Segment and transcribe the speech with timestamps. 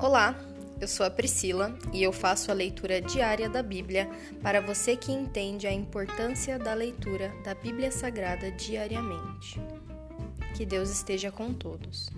[0.00, 0.36] Olá,
[0.80, 4.08] eu sou a Priscila e eu faço a leitura diária da Bíblia
[4.40, 9.60] para você que entende a importância da leitura da Bíblia Sagrada diariamente.
[10.56, 12.08] Que Deus esteja com todos.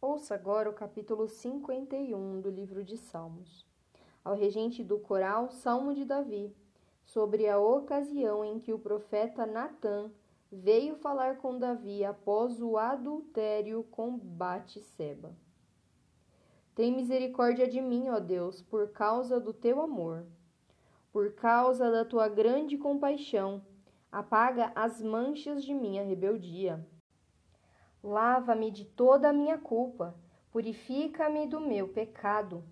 [0.00, 3.66] Ouça agora o capítulo 51 do livro de Salmos.
[4.24, 6.50] Ao regente do coral, Salmo de Davi,
[7.04, 10.10] sobre a ocasião em que o profeta Natã
[10.50, 15.34] veio falar com Davi após o adultério com Bate-seba.
[16.74, 20.26] Tem misericórdia de mim, ó Deus, por causa do teu amor.
[21.12, 23.62] Por causa da tua grande compaixão,
[24.10, 26.84] apaga as manchas de minha rebeldia.
[28.02, 30.14] Lava-me de toda a minha culpa,
[30.50, 32.64] purifica-me do meu pecado,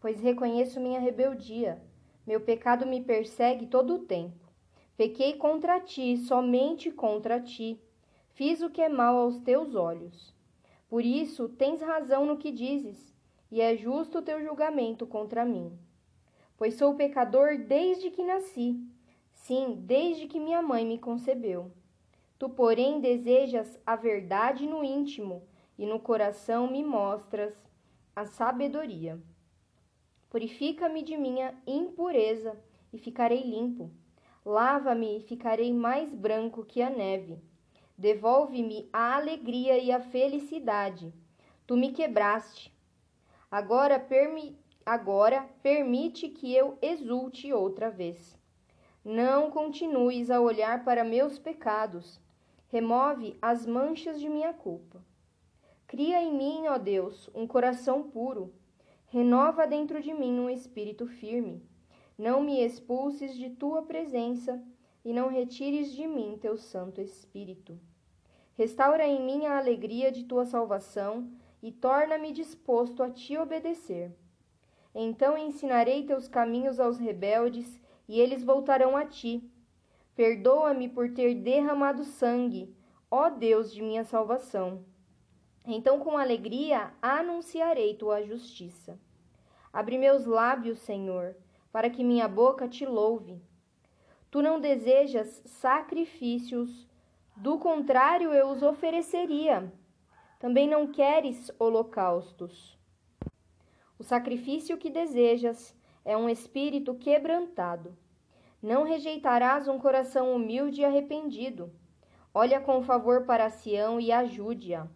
[0.00, 1.82] pois reconheço minha rebeldia.
[2.26, 4.43] Meu pecado me persegue todo o tempo.
[4.96, 7.80] Pequei contra ti, somente contra ti.
[8.30, 10.32] Fiz o que é mal aos teus olhos.
[10.88, 13.12] Por isso tens razão no que dizes,
[13.50, 15.76] e é justo o teu julgamento contra mim.
[16.56, 18.80] Pois sou pecador desde que nasci,
[19.32, 21.72] sim, desde que minha mãe me concebeu.
[22.38, 25.42] Tu, porém, desejas a verdade no íntimo,
[25.76, 27.52] e no coração me mostras
[28.14, 29.20] a sabedoria.
[30.30, 32.56] Purifica-me de minha impureza,
[32.92, 33.90] e ficarei limpo.
[34.44, 37.38] Lava-me e ficarei mais branco que a neve.
[37.96, 41.14] Devolve-me a alegria e a felicidade.
[41.66, 42.70] Tu me quebraste.
[43.50, 48.38] Agora, permi agora permite que eu exulte outra vez.
[49.02, 52.20] Não continues a olhar para meus pecados.
[52.68, 55.02] Remove as manchas de minha culpa.
[55.86, 58.52] Cria em mim, ó Deus, um coração puro.
[59.06, 61.62] Renova dentro de mim um espírito firme.
[62.16, 64.62] Não me expulses de tua presença
[65.04, 67.76] e não retires de mim teu Santo Espírito.
[68.56, 71.28] Restaura em mim a alegria de tua salvação
[71.60, 74.12] e torna-me disposto a te obedecer.
[74.94, 79.42] Então ensinarei teus caminhos aos rebeldes e eles voltarão a ti.
[80.14, 82.72] Perdoa-me por ter derramado sangue,
[83.10, 84.84] ó Deus de minha salvação.
[85.66, 88.96] Então com alegria anunciarei tua justiça.
[89.72, 91.34] Abre meus lábios, Senhor
[91.74, 93.42] para que minha boca te louve.
[94.30, 96.86] Tu não desejas sacrifícios,
[97.36, 99.72] do contrário eu os ofereceria.
[100.38, 102.78] Também não queres holocaustos.
[103.98, 107.98] O sacrifício que desejas é um espírito quebrantado.
[108.62, 111.72] Não rejeitarás um coração humilde e arrependido.
[112.32, 114.86] Olha com favor para Sião e ajude-a.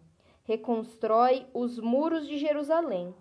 [0.45, 3.13] Reconstrói os muros de Jerusalém.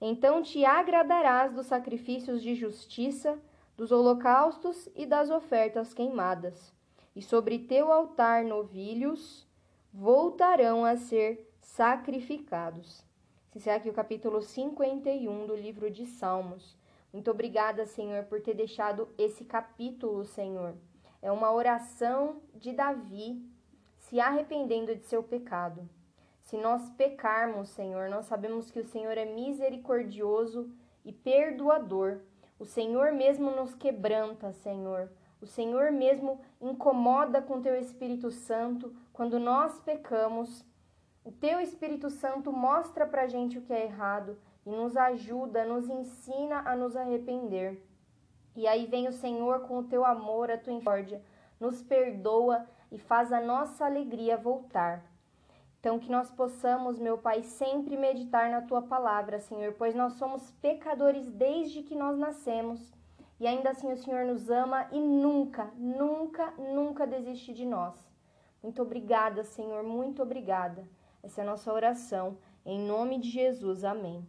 [0.00, 3.38] Então te agradarás dos sacrifícios de justiça,
[3.76, 6.72] dos holocaustos e das ofertas queimadas.
[7.14, 9.46] E sobre teu altar novilhos
[9.92, 13.04] voltarão a ser sacrificados.
[13.50, 16.78] Se encerra aqui o capítulo 51 do livro de Salmos.
[17.12, 20.74] Muito obrigada, Senhor, por ter deixado esse capítulo, Senhor.
[21.20, 23.44] É uma oração de Davi
[23.98, 25.88] se arrependendo de seu pecado.
[26.50, 30.68] Se nós pecarmos, Senhor, nós sabemos que o Senhor é misericordioso
[31.04, 32.22] e perdoador.
[32.58, 35.12] O Senhor mesmo nos quebranta, Senhor.
[35.40, 40.66] O Senhor mesmo incomoda com teu Espírito Santo quando nós pecamos.
[41.24, 44.36] O teu Espírito Santo mostra pra gente o que é errado
[44.66, 47.80] e nos ajuda, nos ensina a nos arrepender.
[48.56, 51.22] E aí vem o Senhor com o teu amor, a tua misericórdia,
[51.60, 55.09] nos perdoa e faz a nossa alegria voltar.
[55.80, 60.50] Então, que nós possamos, meu Pai, sempre meditar na tua palavra, Senhor, pois nós somos
[60.60, 62.92] pecadores desde que nós nascemos.
[63.40, 67.94] E ainda assim o Senhor nos ama e nunca, nunca, nunca desiste de nós.
[68.62, 70.86] Muito obrigada, Senhor, muito obrigada.
[71.22, 72.36] Essa é a nossa oração.
[72.66, 74.28] Em nome de Jesus, amém.